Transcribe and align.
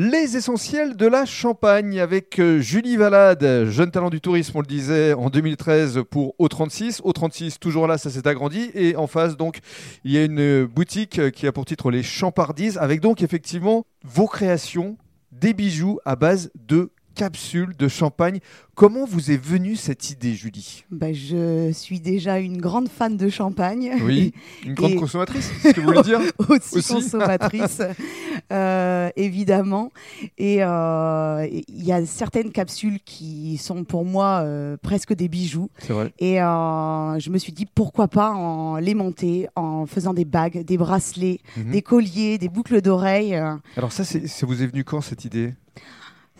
Les 0.00 0.36
essentiels 0.36 0.96
de 0.96 1.06
la 1.08 1.24
Champagne 1.26 1.98
avec 1.98 2.38
euh, 2.38 2.60
Julie 2.60 2.96
Valade, 2.96 3.64
jeune 3.68 3.90
talent 3.90 4.10
du 4.10 4.20
tourisme, 4.20 4.52
on 4.54 4.60
le 4.60 4.66
disait 4.66 5.12
en 5.12 5.28
2013 5.28 6.02
pour 6.08 6.36
O36. 6.38 7.00
O36 7.02 7.58
toujours 7.58 7.88
là, 7.88 7.98
ça 7.98 8.08
s'est 8.08 8.28
agrandi. 8.28 8.70
Et 8.74 8.94
en 8.94 9.08
face, 9.08 9.36
donc, 9.36 9.58
il 10.04 10.12
y 10.12 10.18
a 10.18 10.24
une 10.24 10.66
boutique 10.66 11.32
qui 11.32 11.48
a 11.48 11.52
pour 11.52 11.64
titre 11.64 11.90
les 11.90 12.04
Champardises 12.04 12.78
avec 12.78 13.00
donc 13.00 13.22
effectivement 13.22 13.86
vos 14.04 14.28
créations, 14.28 14.96
des 15.32 15.52
bijoux 15.52 15.98
à 16.04 16.14
base 16.14 16.52
de 16.54 16.90
capsules 17.16 17.74
de 17.76 17.88
champagne. 17.88 18.38
Comment 18.76 19.04
vous 19.04 19.32
est 19.32 19.42
venue 19.42 19.74
cette 19.74 20.10
idée, 20.10 20.34
Julie? 20.34 20.84
Ben, 20.92 21.12
je 21.12 21.72
suis 21.72 21.98
déjà 21.98 22.38
une 22.38 22.58
grande 22.60 22.88
fan 22.88 23.16
de 23.16 23.28
champagne. 23.28 23.90
Oui, 24.04 24.32
une 24.64 24.74
grande 24.74 24.92
Et- 24.92 24.96
consommatrice, 24.96 25.50
c'est 25.60 25.70
ce 25.70 25.74
que 25.74 25.80
vous 25.80 25.88
voulez 25.88 26.02
dire? 26.02 26.20
Aussi, 26.48 26.76
Aussi. 26.78 26.94
consommatrice, 26.94 27.82
euh, 28.52 29.10
évidemment. 29.16 29.90
Et 30.38 30.62
euh, 30.62 31.46
il 31.50 31.84
y 31.84 31.92
a 31.92 32.04
certaines 32.06 32.50
capsules 32.50 33.00
qui 33.04 33.56
sont 33.58 33.84
pour 33.84 34.04
moi 34.04 34.40
euh, 34.42 34.76
presque 34.80 35.14
des 35.14 35.28
bijoux. 35.28 35.70
C'est 35.78 35.92
vrai. 35.92 36.12
Et 36.18 36.36
je 36.36 37.30
me 37.30 37.38
suis 37.38 37.52
dit 37.52 37.66
pourquoi 37.66 38.08
pas 38.08 38.30
en 38.32 38.76
les 38.76 38.94
monter 38.94 39.48
en 39.56 39.86
faisant 39.86 40.14
des 40.14 40.24
bagues, 40.24 40.64
des 40.64 40.78
bracelets, 40.78 41.40
Mhm. 41.56 41.70
des 41.72 41.82
colliers, 41.82 42.38
des 42.38 42.48
boucles 42.48 42.80
d'oreilles. 42.80 43.34
Alors 43.76 43.92
ça, 43.92 44.04
c'est- 44.04 44.26
ça 44.26 44.46
vous 44.46 44.62
est 44.62 44.66
venu 44.66 44.84
quand 44.84 45.00
cette 45.00 45.24
idée? 45.24 45.54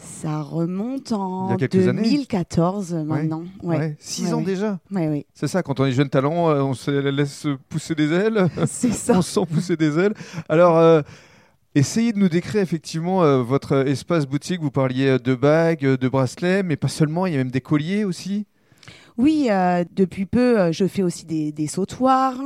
Ça 0.00 0.42
remonte 0.42 1.10
en 1.10 1.48
Il 1.48 1.50
y 1.50 1.54
a 1.64 1.68
quelques 1.68 1.88
années 1.88 2.02
2014 2.02 2.94
maintenant. 2.94 3.42
Ouais. 3.64 3.78
Ouais, 3.78 3.96
Six 3.98 4.26
Ouais, 4.28 4.32
ans 4.34 4.40
déjà. 4.42 4.78
C'est 5.34 5.48
ça, 5.48 5.62
quand 5.64 5.80
on 5.80 5.86
est 5.86 5.92
jeune 5.92 6.08
talent, 6.08 6.46
on 6.46 6.74
se 6.74 6.90
laisse 6.90 7.46
pousser 7.68 7.96
des 7.96 8.12
ailes. 8.12 8.46
C'est 8.68 8.92
ça. 8.92 9.14
on 9.18 9.22
sent 9.22 9.40
pousser 9.52 9.76
des 9.76 9.98
ailes. 9.98 10.14
Alors, 10.48 10.76
euh, 10.78 11.02
essayez 11.78 12.12
de 12.12 12.18
nous 12.18 12.28
décrire 12.28 12.60
effectivement 12.60 13.22
euh, 13.22 13.42
votre 13.42 13.86
espace 13.86 14.26
boutique. 14.26 14.60
Vous 14.60 14.70
parliez 14.70 15.10
euh, 15.10 15.18
de 15.18 15.34
bagues, 15.34 15.84
euh, 15.86 15.96
de 15.96 16.08
bracelets, 16.08 16.62
mais 16.62 16.76
pas 16.76 16.88
seulement, 16.88 17.26
il 17.26 17.32
y 17.32 17.36
a 17.36 17.38
même 17.38 17.52
des 17.52 17.60
colliers 17.60 18.04
aussi. 18.04 18.46
Oui, 19.18 19.48
euh, 19.50 19.84
depuis 19.96 20.26
peu, 20.26 20.60
euh, 20.60 20.72
je 20.72 20.86
fais 20.86 21.02
aussi 21.02 21.26
des, 21.26 21.50
des 21.50 21.66
sautoirs. 21.66 22.36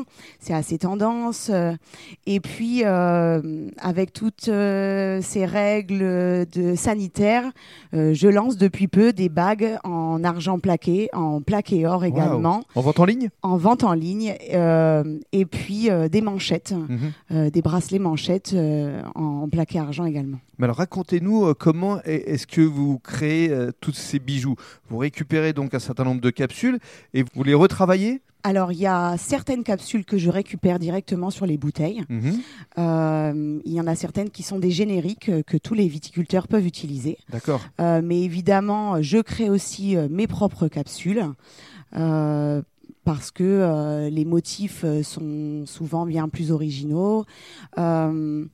C'est 0.41 0.55
assez 0.55 0.78
tendance. 0.78 1.51
euh, 1.53 1.75
et 2.27 2.41
puis, 2.41 2.83
euh, 2.84 3.69
avec 3.78 4.15
toutes 4.15 4.45
ces 4.47 5.45
règles 5.45 6.47
de 6.50 6.75
sanitaires, 6.75 7.45
euh, 7.95 8.15
je 8.15 8.27
lance 8.28 8.56
depuis 8.56 8.89
peu 8.89 9.12
des 9.12 9.28
bagues 9.28 9.77
en 9.84 10.25
argent 10.25 10.59
plaqué, 10.59 11.11
en 11.12 11.43
plaqué 11.43 11.87
or 11.87 12.05
également, 12.06 12.62
En 12.75 12.81
vente 12.81 12.98
en 13.00 13.05
ligne? 13.05 13.28
En 13.43 13.56
vente 13.59 13.84
en 13.84 13.93
ligne. 13.93 14.34
et 15.33 15.45
puis, 15.45 15.89
des 16.11 16.20
manchettes, 16.23 16.73
Mhm. 17.31 17.50
des 17.50 17.62
bracelets 17.62 17.98
manchettes 17.98 18.56
en 19.15 19.48
plaqué 19.48 19.78
argent 19.78 20.06
également. 20.06 20.39
Mais 20.59 20.65
alors 20.65 20.77
racontez-nous 20.77 21.55
comment 21.55 22.00
est- 22.05 22.28
est-ce 22.31 22.47
que 22.47 22.61
vous 22.61 22.98
créez 22.98 23.53
tous 23.81 23.93
ces 23.95 24.19
bijoux? 24.20 24.55
Vous 24.89 24.98
récupérez 24.98 25.53
donc 25.53 25.75
un 25.75 25.78
certain 25.78 26.05
nombre 26.05 26.20
de 26.20 26.31
capsules 26.31 26.62
et 27.15 27.25
vous 27.35 27.43
les 27.45 27.55
retravaillez? 27.55 28.23
Alors, 28.45 28.73
il 28.73 28.79
y 28.79 28.87
a 28.87 29.17
certaines 29.19 29.63
capsules 29.63 30.05
que 30.05 30.19
je 30.19 30.29
récupère 30.29 30.79
directement 30.79 31.31
sur 31.31 31.47
les 31.47 31.57
bouteilles. 31.57 32.03
Mhm. 32.09 32.41
Euh, 32.79 33.61
il 33.65 33.73
y 33.73 33.81
en 33.81 33.87
a 33.87 33.95
certaines 33.95 34.31
qui 34.31 34.43
sont 34.43 34.59
des 34.59 34.73
génériques 34.73 35.29
euh, 35.29 35.43
que 35.43 35.57
tous 35.57 35.75
les 35.75 35.87
viticulteurs 35.87 36.49
peuvent 36.49 36.67
utiliser. 36.67 37.19
D'accord. 37.31 37.61
Euh, 37.81 38.01
mais 38.03 38.21
évidemment, 38.23 39.01
je 39.01 39.19
crée 39.19 39.49
aussi 39.49 39.97
mes 40.11 40.27
propres 40.27 40.69
capsules. 40.69 41.25
parce 43.05 43.33
que 43.33 43.43
euh, 43.43 44.11
les 44.11 44.25
motifs 44.25 44.85
sont 45.03 45.65
souvent 45.67 46.07
bien 46.07 46.29
plus 46.29 46.51
originaux. 46.53 47.25
Euh, 47.79 48.45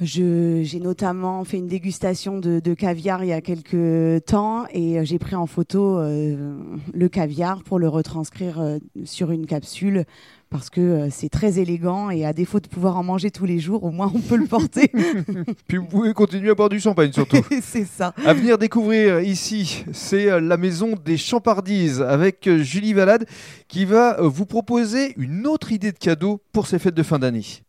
J'ai 0.00 0.78
notamment 0.78 1.42
fait 1.44 1.56
une 1.56 1.68
dégustation 1.68 2.38
de, 2.38 2.60
de 2.60 2.74
caviar 2.74 3.24
il 3.24 3.28
y 3.28 3.32
a 3.32 3.40
quelques 3.40 4.24
temps 4.26 4.66
et 4.70 4.98
euh, 4.98 5.04
j'ai 5.04 5.18
pris 5.18 5.34
en 5.34 5.46
photo 5.46 5.98
euh, 5.98 6.54
le 6.92 7.08
caviar 7.08 7.62
pour 7.62 7.78
le 7.78 7.88
retranscrire 7.88 8.60
euh, 8.60 8.78
sur 9.04 9.30
une 9.30 9.46
capsule 9.46 10.04
parce 10.50 10.68
que 10.68 10.80
euh, 10.82 11.08
c'est 11.10 11.30
très 11.30 11.58
élégant 11.58 12.10
et 12.10 12.26
à 12.26 12.34
défaut 12.34 12.60
de 12.60 12.68
pouvoir 12.68 12.98
en 12.98 13.02
manger 13.02 13.30
tous 13.30 13.46
les 13.46 13.58
jours, 13.58 13.84
au 13.84 13.90
moins 13.90 14.12
on 14.14 14.20
peut 14.20 14.36
le 14.36 14.46
porter. 14.46 14.92
Puis 15.66 15.78
vous 15.78 15.86
pouvez 15.86 16.12
continuer 16.12 16.50
à 16.50 16.54
boire 16.54 16.68
du 16.68 16.78
champagne 16.78 17.12
surtout. 17.12 17.38
c'est 17.62 17.86
ça. 17.86 18.12
À 18.26 18.34
venir 18.34 18.58
découvrir 18.58 19.20
ici, 19.20 19.86
c'est 19.92 20.40
la 20.40 20.58
maison 20.58 20.92
des 21.02 21.16
Champardises 21.16 22.02
avec 22.02 22.50
Julie 22.58 22.92
Valade 22.92 23.26
qui 23.66 23.86
va 23.86 24.18
vous 24.20 24.44
proposer 24.44 25.14
une 25.16 25.46
autre 25.46 25.72
idée 25.72 25.92
de 25.92 25.98
cadeau 25.98 26.42
pour 26.52 26.66
ces 26.66 26.78
fêtes 26.78 26.94
de 26.94 27.02
fin 27.02 27.18
d'année. 27.18 27.62